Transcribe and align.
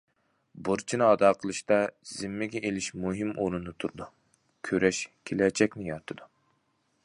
بۇرچنى 0.67 1.03
ئادا 1.07 1.29
قىلىشتا 1.41 1.77
زىممىگە 2.13 2.63
ئېلىش 2.69 2.89
مۇھىم 3.03 3.35
ئورۇندا 3.43 3.77
تۇرىدۇ، 3.85 4.09
كۈرەش 4.71 5.03
كېلەچەكنى 5.31 5.91
يارىتىدۇ. 5.93 6.31